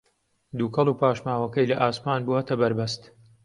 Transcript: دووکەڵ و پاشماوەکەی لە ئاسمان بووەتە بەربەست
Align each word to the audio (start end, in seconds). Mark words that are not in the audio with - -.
دووکەڵ 0.57 0.87
و 0.89 0.97
پاشماوەکەی 1.01 1.69
لە 1.71 1.75
ئاسمان 1.81 2.21
بووەتە 2.25 2.53
بەربەست 2.61 3.01